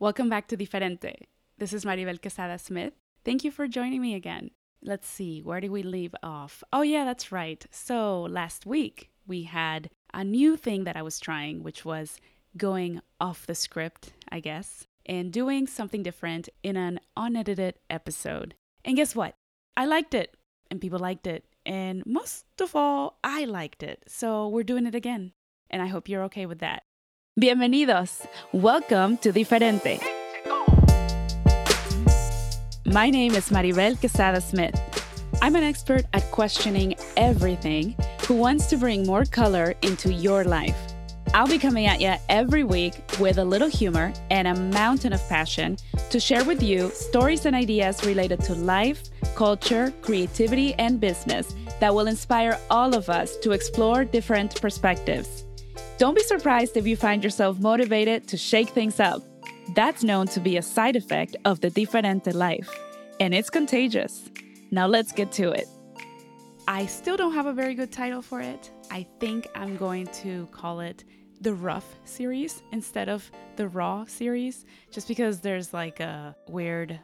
[0.00, 1.26] Welcome back to Diferente.
[1.58, 2.94] This is Maribel Quesada Smith.
[3.22, 4.50] Thank you for joining me again.
[4.82, 6.64] Let's see, where did we leave off?
[6.72, 7.62] Oh, yeah, that's right.
[7.70, 12.18] So, last week we had a new thing that I was trying, which was
[12.56, 18.54] going off the script, I guess, and doing something different in an unedited episode.
[18.86, 19.34] And guess what?
[19.76, 20.34] I liked it,
[20.70, 21.44] and people liked it.
[21.66, 24.04] And most of all, I liked it.
[24.08, 25.32] So, we're doing it again.
[25.68, 26.84] And I hope you're okay with that.
[27.40, 28.26] Bienvenidos.
[28.52, 29.98] Welcome to Diferente.
[32.84, 34.78] My name is Maribel Quesada Smith.
[35.40, 37.96] I'm an expert at questioning everything
[38.28, 40.76] who wants to bring more color into your life.
[41.32, 45.26] I'll be coming at you every week with a little humor and a mountain of
[45.30, 45.78] passion
[46.10, 51.94] to share with you stories and ideas related to life, culture, creativity, and business that
[51.94, 55.46] will inspire all of us to explore different perspectives.
[55.98, 59.22] Don't be surprised if you find yourself motivated to shake things up.
[59.74, 62.70] That's known to be a side effect of the diferente life,
[63.20, 64.30] and it's contagious.
[64.70, 65.68] Now let's get to it.
[66.66, 68.70] I still don't have a very good title for it.
[68.90, 71.04] I think I'm going to call it
[71.40, 77.00] the Rough series instead of the Raw series, just because there's like a weird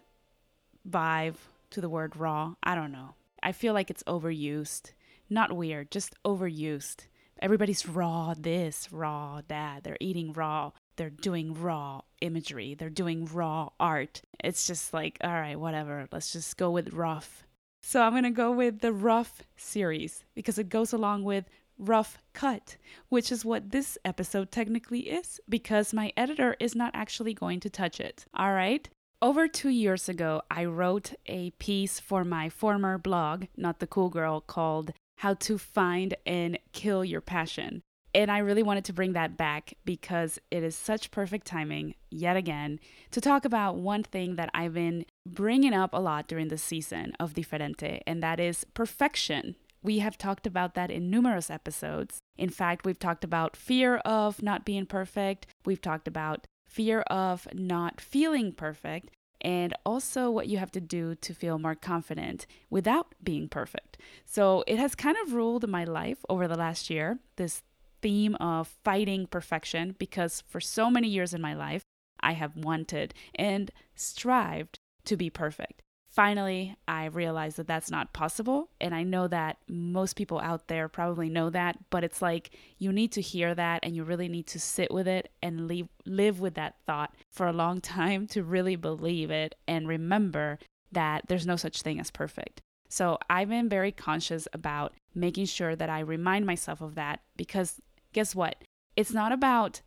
[0.89, 1.37] vibe
[1.71, 2.55] to the word raw.
[2.63, 3.15] I don't know.
[3.43, 4.93] I feel like it's overused.
[5.29, 7.07] Not weird, just overused.
[7.41, 9.85] Everybody's raw this, raw that.
[9.85, 14.23] They're eating raw they're doing raw imagery, they're doing raw art.
[14.43, 17.45] It's just like, all right, whatever, let's just go with rough.
[17.83, 21.45] So I'm going to go with the rough series because it goes along with
[21.79, 22.77] rough cut,
[23.11, 27.71] which is what this episode technically is because my editor is not actually going to
[27.71, 28.25] touch it.
[28.35, 28.89] All right?
[29.23, 34.11] Over two years ago, I wrote a piece for my former blog, Not the Cool
[34.11, 37.83] Girl, called How to Find and Kill Your Passion.
[38.15, 42.35] And I really wanted to bring that back because it is such perfect timing, yet
[42.35, 46.57] again, to talk about one thing that I've been bringing up a lot during the
[46.57, 49.57] season of Diferente, and that is perfection.
[49.83, 52.19] We have talked about that in numerous episodes.
[52.39, 57.47] In fact, we've talked about fear of not being perfect, we've talked about fear of
[57.53, 59.11] not feeling perfect,
[59.41, 63.99] and also what you have to do to feel more confident without being perfect.
[64.25, 67.63] So it has kind of ruled my life over the last year, this
[68.03, 71.83] theme of fighting perfection because for so many years in my life,
[72.21, 75.83] I have wanted and strived to be perfect.
[76.17, 78.71] Finally, I realized that that's not possible.
[78.81, 82.91] And I know that most people out there probably know that, but it's like you
[82.91, 86.41] need to hear that and you really need to sit with it and leave, live
[86.41, 90.59] with that thought for a long time to really believe it and remember
[90.91, 92.63] that there's no such thing as perfect.
[92.89, 97.79] So I've been very conscious about making sure that I remind myself of that because
[98.15, 98.57] guess what?
[98.97, 99.83] It's not about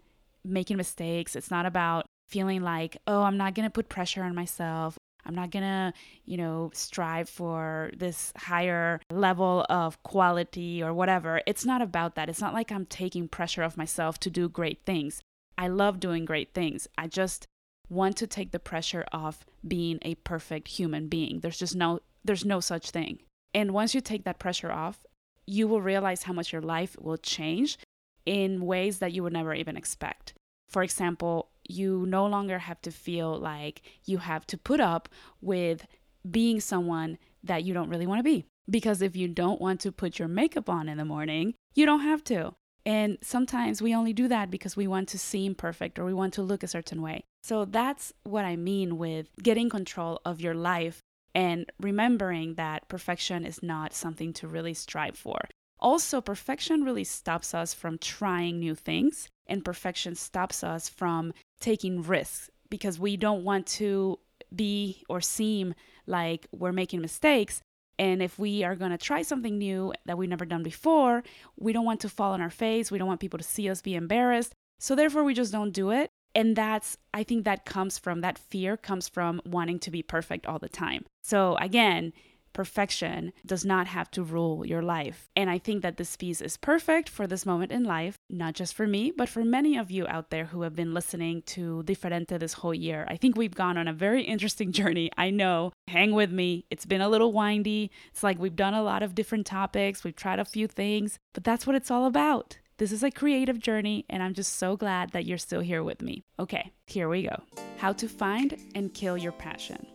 [0.45, 1.35] making mistakes.
[1.35, 4.95] It's not about feeling like, oh, I'm not going to put pressure on myself.
[5.29, 5.93] I'm not going to,
[6.25, 11.43] you know, strive for this higher level of quality or whatever.
[11.45, 12.29] It's not about that.
[12.29, 15.21] It's not like I'm taking pressure off myself to do great things.
[15.55, 16.87] I love doing great things.
[16.97, 17.45] I just
[17.89, 21.41] want to take the pressure off being a perfect human being.
[21.41, 23.19] There's just no there's no such thing.
[23.53, 25.05] And once you take that pressure off,
[25.45, 27.77] you will realize how much your life will change
[28.25, 30.33] in ways that you would never even expect.
[30.67, 35.09] For example, you no longer have to feel like you have to put up
[35.41, 35.85] with
[36.29, 38.45] being someone that you don't really want to be.
[38.69, 42.01] Because if you don't want to put your makeup on in the morning, you don't
[42.01, 42.53] have to.
[42.85, 46.33] And sometimes we only do that because we want to seem perfect or we want
[46.35, 47.23] to look a certain way.
[47.43, 51.01] So that's what I mean with getting control of your life
[51.35, 55.39] and remembering that perfection is not something to really strive for.
[55.79, 62.01] Also, perfection really stops us from trying new things, and perfection stops us from taking
[62.01, 64.19] risks because we don't want to
[64.55, 65.73] be or seem
[66.07, 67.61] like we're making mistakes.
[67.97, 71.23] And if we are going to try something new that we've never done before,
[71.57, 72.91] we don't want to fall on our face.
[72.91, 74.53] We don't want people to see us be embarrassed.
[74.79, 76.09] So, therefore, we just don't do it.
[76.33, 80.45] And that's, I think that comes from that fear, comes from wanting to be perfect
[80.45, 81.05] all the time.
[81.23, 82.13] So, again,
[82.53, 85.29] perfection does not have to rule your life.
[85.35, 88.73] And I think that this piece is perfect for this moment in life, not just
[88.73, 92.39] for me, but for many of you out there who have been listening to Diferente
[92.39, 93.05] this whole year.
[93.09, 95.09] I think we've gone on a very interesting journey.
[95.17, 95.71] I know.
[95.87, 96.65] Hang with me.
[96.69, 97.91] It's been a little windy.
[98.11, 101.43] It's like we've done a lot of different topics, we've tried a few things, but
[101.43, 102.59] that's what it's all about.
[102.77, 106.01] This is a creative journey, and I'm just so glad that you're still here with
[106.01, 106.23] me.
[106.39, 107.43] Okay, here we go.
[107.77, 109.85] How to find and kill your passion.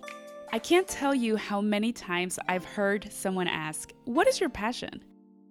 [0.53, 5.03] I can't tell you how many times I've heard someone ask, What is your passion?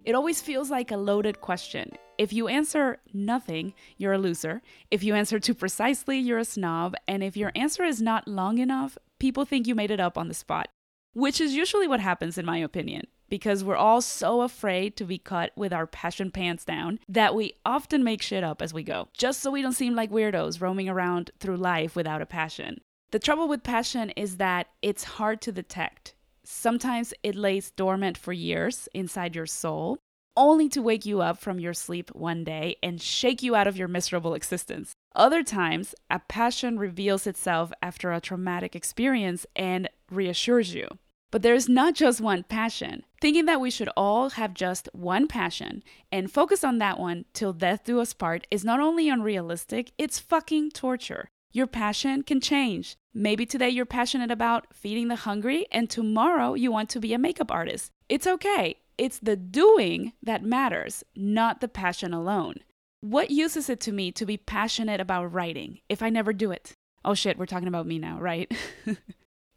[0.04, 1.90] It always feels like a loaded question.
[2.16, 4.62] If you answer nothing, you're a loser.
[4.90, 6.94] If you answer too precisely, you're a snob.
[7.08, 10.28] And if your answer is not long enough, people think you made it up on
[10.28, 10.68] the spot,
[11.12, 15.18] which is usually what happens, in my opinion, because we're all so afraid to be
[15.18, 19.08] cut with our passion pants down that we often make shit up as we go,
[19.16, 22.80] just so we don't seem like weirdos roaming around through life without a passion.
[23.10, 26.14] The trouble with passion is that it's hard to detect.
[26.44, 29.98] Sometimes it lays dormant for years inside your soul,
[30.36, 33.76] only to wake you up from your sleep one day and shake you out of
[33.76, 34.92] your miserable existence.
[35.14, 40.88] Other times, a passion reveals itself after a traumatic experience and reassures you.
[41.30, 43.04] But there's not just one passion.
[43.20, 45.82] Thinking that we should all have just one passion
[46.12, 50.20] and focus on that one till death do us part is not only unrealistic, it's
[50.20, 51.28] fucking torture.
[51.52, 52.96] Your passion can change.
[53.12, 57.18] Maybe today you're passionate about feeding the hungry, and tomorrow you want to be a
[57.18, 57.92] makeup artist.
[58.08, 58.76] It's okay.
[58.96, 62.56] It's the doing that matters, not the passion alone.
[63.00, 66.50] What use is it to me to be passionate about writing if I never do
[66.50, 66.72] it?
[67.04, 68.52] Oh shit, we're talking about me now, right?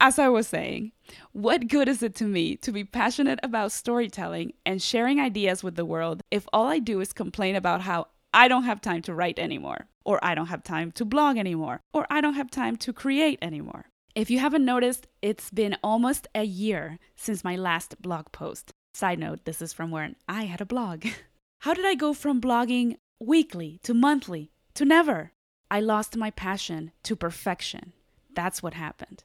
[0.00, 0.92] As I was saying,
[1.32, 5.76] what good is it to me to be passionate about storytelling and sharing ideas with
[5.76, 9.14] the world if all I do is complain about how I don't have time to
[9.14, 9.86] write anymore?
[10.08, 13.38] or I don't have time to blog anymore, or I don't have time to create
[13.42, 13.84] anymore.
[14.14, 18.72] If you haven't noticed, it's been almost a year since my last blog post.
[18.98, 21.06] Side note, this is from when I had a blog.
[21.60, 25.30] How did I go from blogging weekly to monthly to never?
[25.70, 27.92] I lost my passion to perfection.
[28.34, 29.22] That's what happened.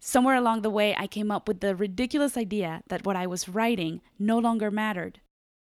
[0.00, 3.46] Somewhere along the way, I came up with the ridiculous idea that what I was
[3.46, 5.20] writing no longer mattered.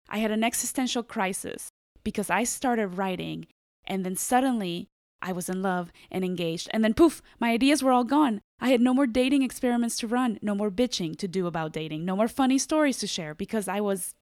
[0.09, 1.69] I had an existential crisis
[2.03, 3.47] because I started writing
[3.85, 4.89] and then suddenly,
[5.21, 6.67] I was in love and engaged.
[6.73, 8.41] And then poof, my ideas were all gone.
[8.61, 12.03] I had no more dating experiments to run, no more bitching to do about dating,
[12.05, 14.13] no more funny stories to share because I was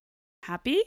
[0.43, 0.81] happy.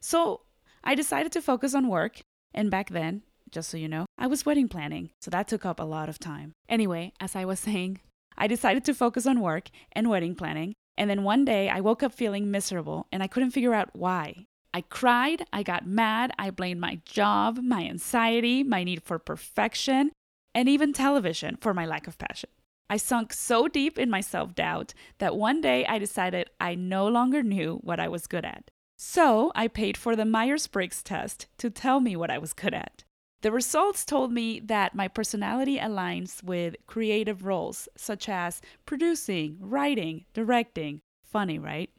[0.00, 0.42] So
[0.84, 2.20] I decided to focus on work.
[2.52, 5.10] And back then, just so you know, I was wedding planning.
[5.20, 6.52] So that took up a lot of time.
[6.68, 8.00] Anyway, as I was saying,
[8.36, 10.74] I decided to focus on work and wedding planning.
[10.96, 14.46] And then one day I woke up feeling miserable and I couldn't figure out why.
[14.72, 20.12] I cried, I got mad, I blamed my job, my anxiety, my need for perfection,
[20.54, 22.50] and even television for my lack of passion.
[22.90, 27.06] I sunk so deep in my self doubt that one day I decided I no
[27.06, 28.72] longer knew what I was good at.
[28.98, 32.74] So I paid for the Myers Briggs test to tell me what I was good
[32.74, 33.04] at.
[33.42, 40.24] The results told me that my personality aligns with creative roles such as producing, writing,
[40.34, 41.00] directing.
[41.22, 41.90] Funny, right?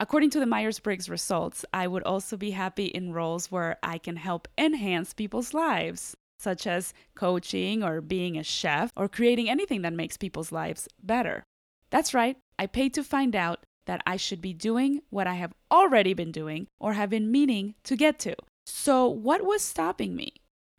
[0.00, 3.98] According to the Myers Briggs results, I would also be happy in roles where I
[3.98, 9.82] can help enhance people's lives, such as coaching or being a chef or creating anything
[9.82, 11.44] that makes people's lives better.
[11.90, 15.52] That's right, I paid to find out that I should be doing what I have
[15.70, 18.36] already been doing or have been meaning to get to.
[18.66, 20.34] So, what was stopping me?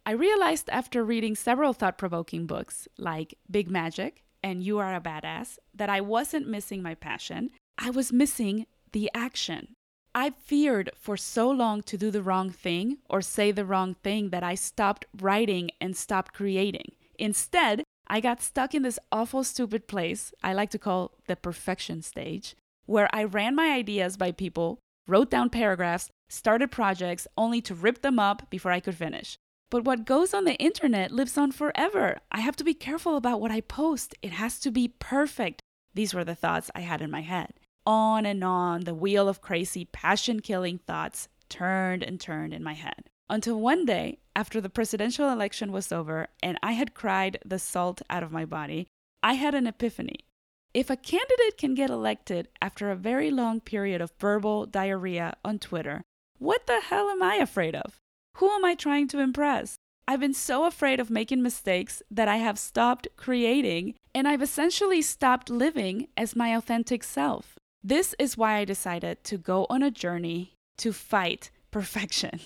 [0.05, 5.01] I realized after reading several thought provoking books like Big Magic and You Are a
[5.01, 7.51] Badass that I wasn't missing my passion.
[7.77, 9.75] I was missing the action.
[10.13, 14.29] I feared for so long to do the wrong thing or say the wrong thing
[14.29, 16.91] that I stopped writing and stopped creating.
[17.17, 22.01] Instead, I got stuck in this awful, stupid place I like to call the perfection
[22.01, 22.55] stage,
[22.85, 28.01] where I ran my ideas by people, wrote down paragraphs, started projects only to rip
[28.01, 29.37] them up before I could finish.
[29.69, 32.17] But what goes on the internet lives on forever.
[32.29, 34.13] I have to be careful about what I post.
[34.21, 35.61] It has to be perfect.
[35.93, 37.53] These were the thoughts I had in my head.
[37.85, 42.73] On and on, the wheel of crazy, passion killing thoughts turned and turned in my
[42.73, 43.09] head.
[43.29, 48.01] Until one day, after the presidential election was over and I had cried the salt
[48.09, 48.87] out of my body,
[49.23, 50.25] I had an epiphany.
[50.73, 55.59] If a candidate can get elected after a very long period of verbal diarrhea on
[55.59, 56.01] Twitter,
[56.37, 57.97] what the hell am I afraid of?
[58.37, 59.75] Who am I trying to impress?
[60.07, 65.01] I've been so afraid of making mistakes that I have stopped creating and I've essentially
[65.01, 67.57] stopped living as my authentic self.
[67.83, 72.39] This is why I decided to go on a journey to fight perfection.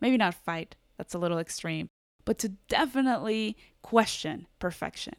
[0.00, 1.88] Maybe not fight, that's a little extreme,
[2.24, 5.14] but to definitely question perfection.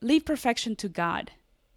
[0.00, 1.32] Leave perfection to God.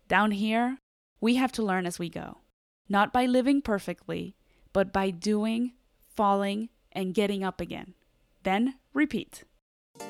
[0.08, 0.78] Down here,
[1.22, 2.40] we have to learn as we go,
[2.88, 4.36] not by living perfectly,
[4.74, 5.74] but by doing,
[6.16, 7.94] falling, and getting up again.
[8.44, 9.44] Then repeat.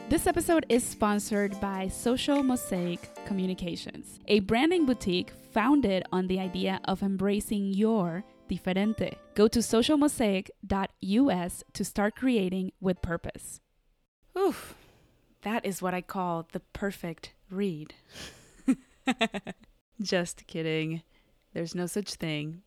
[0.09, 6.79] This episode is sponsored by Social Mosaic Communications, a branding boutique founded on the idea
[6.85, 9.15] of embracing your diferente.
[9.35, 13.61] Go to socialmosaic.us to start creating with purpose.
[14.37, 14.75] Oof,
[15.43, 17.93] that is what I call the perfect read.
[20.01, 21.03] Just kidding.
[21.53, 22.61] There's no such thing.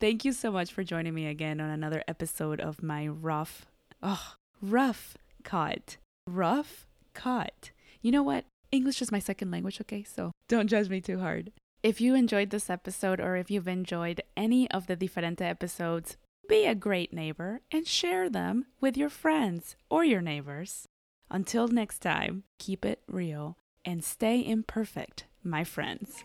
[0.00, 3.66] Thank you so much for joining me again on another episode of my rough
[4.02, 5.98] Oh, rough cut.
[6.26, 7.70] Rough cut.
[8.02, 8.44] You know what?
[8.72, 10.04] English is my second language, okay?
[10.04, 11.52] So don't judge me too hard.
[11.82, 16.16] If you enjoyed this episode or if you've enjoyed any of the Diferente episodes,
[16.48, 20.86] be a great neighbor and share them with your friends or your neighbors.
[21.30, 26.22] Until next time, keep it real and stay imperfect, my friends.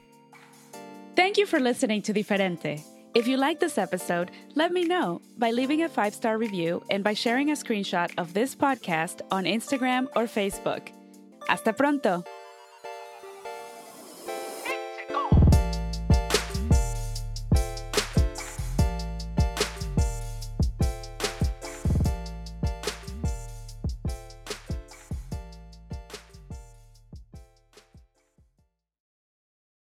[1.15, 2.83] Thank you for listening to Diferente.
[3.15, 7.01] If you like this episode, let me know by leaving a five star review and
[7.01, 10.89] by sharing a screenshot of this podcast on Instagram or Facebook.
[11.47, 12.25] Hasta pronto!